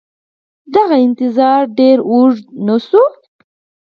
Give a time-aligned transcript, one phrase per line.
[0.75, 3.03] دغه انتظار ډېر اوږد نه شو